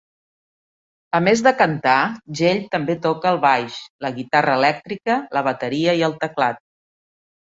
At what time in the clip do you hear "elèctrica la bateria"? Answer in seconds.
4.61-5.95